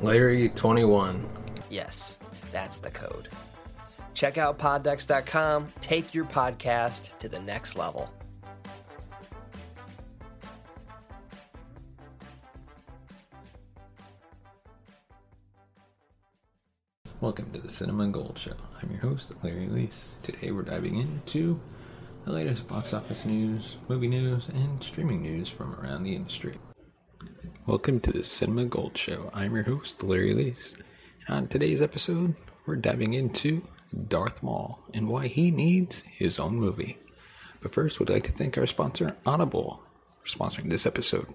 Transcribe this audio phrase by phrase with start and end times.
[0.00, 1.26] Larry21.
[1.68, 2.18] Yes,
[2.50, 3.28] that's the code.
[4.14, 5.68] Check out poddex.com.
[5.80, 8.12] Take your podcast to the next level.
[17.20, 18.54] Welcome to the Cinema Gold Show.
[18.82, 20.08] I'm your host, Larry Leese.
[20.22, 21.60] Today we're diving into
[22.24, 26.54] the latest box office news, movie news, and streaming news from around the industry.
[27.70, 29.30] Welcome to the Cinema Gold Show.
[29.32, 30.74] I'm your host, Larry Leese.
[31.28, 32.34] On today's episode,
[32.66, 33.62] we're diving into
[34.08, 36.98] Darth Maul and why he needs his own movie.
[37.62, 39.84] But first, we'd like to thank our sponsor, Audible,
[40.20, 41.28] for sponsoring this episode.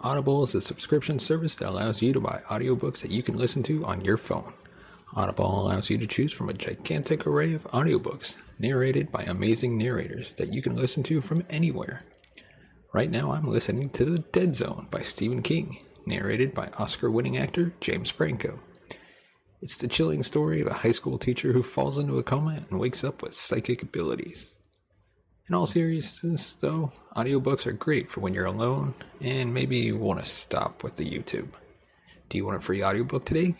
[0.00, 3.62] Audible is a subscription service that allows you to buy audiobooks that you can listen
[3.62, 4.52] to on your phone.
[5.14, 10.32] Audible allows you to choose from a gigantic array of audiobooks narrated by amazing narrators
[10.32, 12.00] that you can listen to from anywhere.
[12.94, 17.38] Right now, I'm listening to The Dead Zone by Stephen King, narrated by Oscar winning
[17.38, 18.60] actor James Franco.
[19.62, 22.78] It's the chilling story of a high school teacher who falls into a coma and
[22.78, 24.52] wakes up with psychic abilities.
[25.48, 28.92] In all seriousness, though, audiobooks are great for when you're alone
[29.22, 31.48] and maybe you want to stop with the YouTube.
[32.28, 33.54] Do you want a free audiobook today?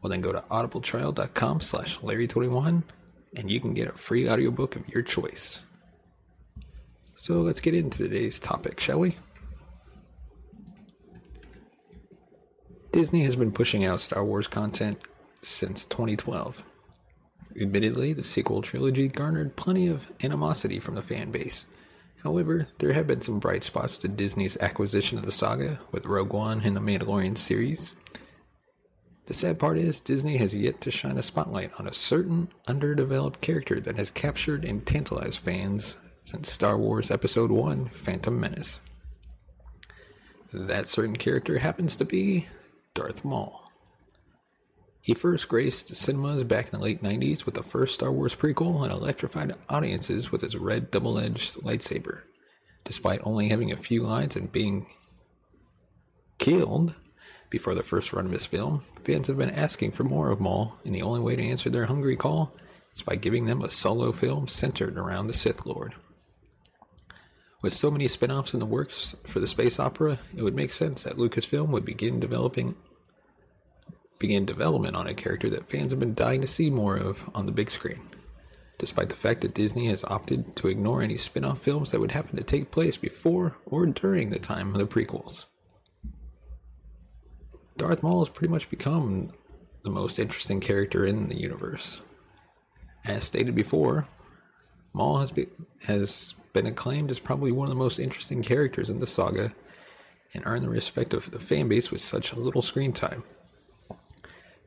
[0.00, 2.84] Well, then go to audibletrial.com slash Larry21
[3.36, 5.58] and you can get a free audiobook of your choice.
[7.20, 9.18] So let's get into today's topic, shall we?
[12.92, 14.98] Disney has been pushing out Star Wars content
[15.42, 16.64] since 2012.
[17.60, 21.66] Admittedly, the sequel trilogy garnered plenty of animosity from the fan base.
[22.22, 26.32] However, there have been some bright spots to Disney's acquisition of the saga with Rogue
[26.32, 27.92] One and the Mandalorian series.
[29.26, 33.42] The sad part is, Disney has yet to shine a spotlight on a certain underdeveloped
[33.42, 35.96] character that has captured and tantalized fans
[36.30, 38.78] since Star Wars Episode 1 Phantom Menace.
[40.52, 42.46] That certain character happens to be
[42.94, 43.68] Darth Maul.
[45.00, 48.84] He first graced cinemas back in the late 90s with the first Star Wars prequel
[48.84, 52.20] and electrified audiences with his red double edged lightsaber.
[52.84, 54.86] Despite only having a few lines and being
[56.38, 56.94] killed
[57.50, 60.78] before the first run of his film, fans have been asking for more of Maul,
[60.84, 62.54] and the only way to answer their hungry call
[62.94, 65.94] is by giving them a solo film centered around the Sith Lord.
[67.62, 70.72] With so many spin offs in the works for the space opera, it would make
[70.72, 72.74] sense that Lucasfilm would begin developing
[74.20, 77.46] began development on a character that fans have been dying to see more of on
[77.46, 78.00] the big screen,
[78.78, 82.12] despite the fact that Disney has opted to ignore any spin off films that would
[82.12, 85.46] happen to take place before or during the time of the prequels.
[87.78, 89.32] Darth Maul has pretty much become
[89.84, 92.02] the most interesting character in the universe.
[93.06, 94.06] As stated before,
[94.92, 95.46] Maul has, be,
[95.86, 99.52] has been acclaimed as probably one of the most interesting characters in the saga
[100.34, 103.22] and earned the respect of the fanbase with such little screen time.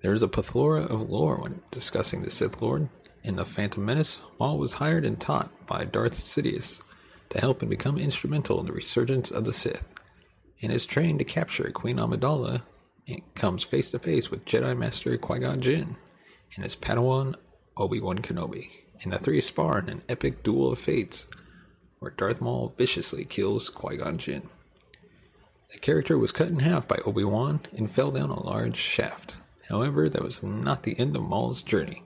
[0.01, 2.89] There is a plethora of lore when discussing the Sith Lord.
[3.23, 6.83] In The Phantom Menace, Maul was hired and taught by Darth Sidious
[7.29, 9.93] to help and become instrumental in the resurgence of the Sith,
[10.61, 12.63] and is trained to capture Queen Amidala
[13.07, 15.95] and comes face to face with Jedi Master Qui Gon Jinn
[16.55, 17.35] and his Padawan
[17.77, 18.69] Obi Wan Kenobi.
[19.03, 21.27] And the three spar in an epic duel of fates
[22.03, 24.49] where Darth Maul viciously kills Qui Gon Jinn.
[25.71, 29.37] The character was cut in half by Obi Wan and fell down a large shaft.
[29.69, 32.03] However, that was not the end of Maul's journey.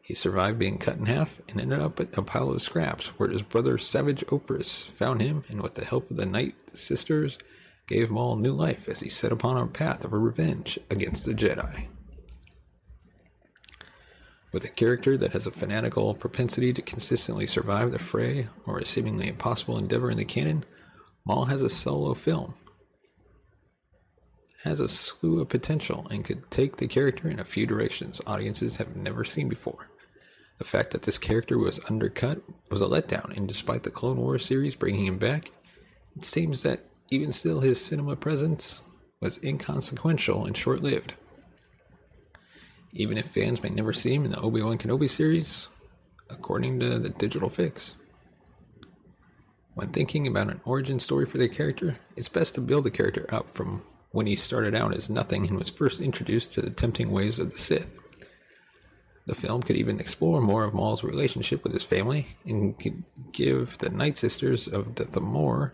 [0.00, 3.28] He survived being cut in half and ended up at a pile of scraps where
[3.28, 7.38] his brother Savage Opress found him and, with the help of the Night Sisters,
[7.86, 11.86] gave Maul new life as he set upon a path of revenge against the Jedi.
[14.52, 18.84] With a character that has a fanatical propensity to consistently survive the fray or a
[18.84, 20.66] seemingly impossible endeavor in the canon,
[21.24, 22.52] Maul has a solo film.
[24.64, 28.76] Has a slew of potential and could take the character in a few directions audiences
[28.76, 29.88] have never seen before.
[30.58, 34.44] The fact that this character was undercut was a letdown, and despite the Clone Wars
[34.44, 35.50] series bringing him back,
[36.14, 38.80] it seems that even still his cinema presence
[39.18, 41.14] was inconsequential and short lived.
[42.92, 45.68] Even if fans may never see him in the Obi Wan Kenobi series,
[46.28, 47.94] according to the digital fix.
[49.74, 53.26] When thinking about an origin story for the character, it's best to build the character
[53.30, 57.10] up from when he started out as nothing and was first introduced to the tempting
[57.10, 57.98] ways of the Sith.
[59.24, 63.78] The film could even explore more of Maul's relationship with his family and could give
[63.78, 65.72] the Night Sisters of the Dathomir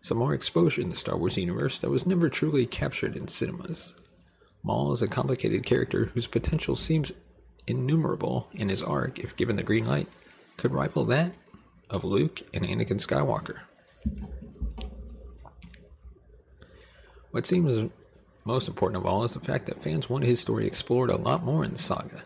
[0.00, 3.94] some more exposure in the Star Wars universe that was never truly captured in cinemas.
[4.64, 7.12] Maul is a complicated character whose potential seems
[7.66, 10.08] innumerable, in his arc, if given the green light,
[10.56, 11.32] could rival that
[11.90, 13.60] of Luke and Anakin Skywalker.
[17.30, 17.90] What seems
[18.46, 21.44] most important of all is the fact that fans wanted his story explored a lot
[21.44, 22.22] more in the saga.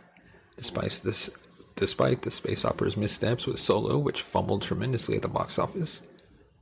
[0.57, 1.31] Despite this,
[1.77, 6.03] despite the space opera's missteps with Solo, which fumbled tremendously at the box office,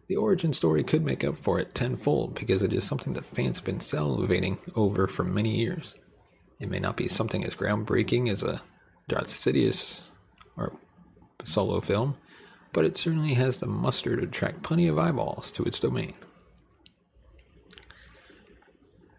[0.09, 3.59] the origin story could make up for it tenfold because it is something that fans
[3.59, 5.97] have been salivating over for many years.
[6.61, 8.63] It may not be something as groundbreaking as a
[9.09, 10.03] Darth Sidious
[10.57, 10.77] or
[11.45, 12.17] solo film,
[12.73, 16.15] but it certainly has the muster to attract plenty of eyeballs to its domain.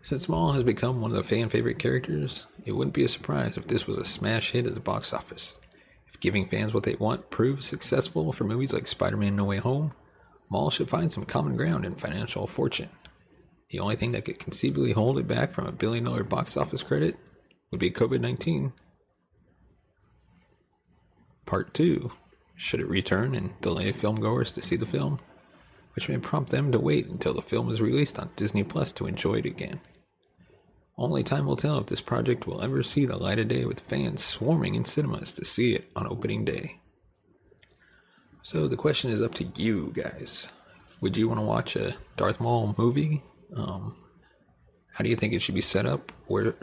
[0.02, 3.58] Since Maul has become one of the fan favorite characters, it wouldn't be a surprise
[3.58, 5.56] if this was a smash hit at the box office.
[6.08, 9.58] If giving fans what they want proves successful for movies like Spider Man No Way
[9.58, 9.92] Home,
[10.50, 12.90] Maul should find some common ground in financial fortune.
[13.70, 16.84] The only thing that could conceivably hold it back from a billion dollar box office
[16.84, 17.18] credit
[17.72, 18.72] would be COVID 19.
[21.46, 22.12] Part 2
[22.56, 25.20] should it return and delay filmgoers to see the film,
[25.94, 29.08] which may prompt them to wait until the film is released on Disney Plus to
[29.08, 29.80] enjoy it again.
[30.98, 33.82] Only time will tell if this project will ever see the light of day with
[33.82, 36.80] fans swarming in cinemas to see it on opening day.
[38.50, 40.48] So the question is up to you guys.
[41.02, 43.22] Would you want to watch a Darth Maul movie?
[43.54, 43.94] Um,
[44.94, 46.14] how do you think it should be set up?
[46.28, 46.56] Where,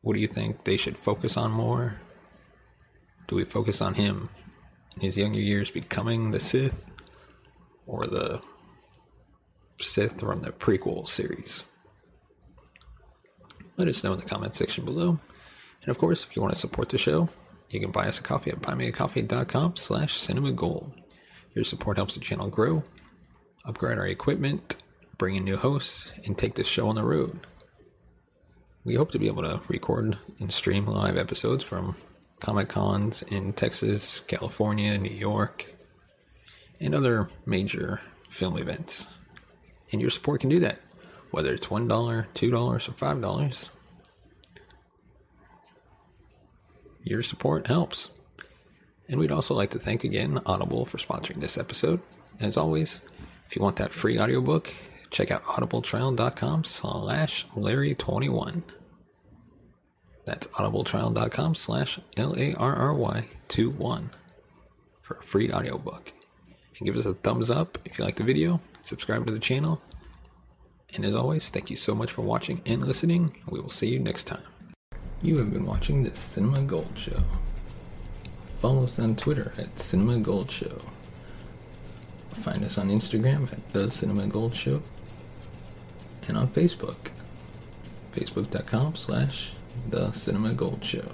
[0.00, 2.00] what do you think they should focus on more?
[3.28, 4.28] Do we focus on him
[4.96, 6.84] in his younger years becoming the Sith,
[7.86, 8.40] or the
[9.80, 11.62] Sith from the prequel series?
[13.76, 15.20] Let us know in the comment section below.
[15.82, 17.28] And of course, if you want to support the show,
[17.70, 20.92] you can buy us a coffee at buymeacoffee.com slash cinemagold.
[21.54, 22.82] Your support helps the channel grow,
[23.64, 24.76] upgrade our equipment,
[25.18, 27.40] bring in new hosts, and take this show on the road.
[28.84, 31.96] We hope to be able to record and stream live episodes from
[32.40, 35.74] Comic Cons in Texas, California, New York,
[36.80, 39.06] and other major film events.
[39.92, 40.80] And your support can do that,
[41.30, 43.68] whether it's $1, $2, or $5.
[47.04, 48.10] Your support helps.
[49.08, 52.00] And we'd also like to thank again Audible for sponsoring this episode.
[52.40, 53.02] As always,
[53.46, 54.74] if you want that free audiobook,
[55.10, 58.62] check out audibletrial.com slash Larry21.
[60.24, 64.10] That's audibletrial.com slash L-A-R-R-Y-2-1
[65.02, 66.12] for a free audiobook.
[66.78, 69.80] And give us a thumbs up if you like the video, subscribe to the channel,
[70.94, 73.36] and as always, thank you so much for watching and listening.
[73.48, 74.53] We will see you next time.
[75.24, 77.22] You have been watching the Cinema Gold Show.
[78.60, 80.82] Follow us on Twitter at Cinema Gold Show.
[82.34, 84.82] Find us on Instagram at The Cinema Gold Show.
[86.28, 87.08] And on Facebook,
[88.12, 89.52] facebook.com slash
[89.88, 91.08] The Cinema Gold Show.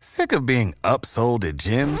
[0.00, 2.00] Sick of being upsold at gyms?